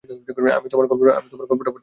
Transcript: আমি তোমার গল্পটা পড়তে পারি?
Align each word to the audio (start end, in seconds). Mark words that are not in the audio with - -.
আমি 0.57 0.67
তোমার 0.71 0.87
গল্পটা 0.89 1.15
পড়তে 1.51 1.71
পারি? 1.71 1.79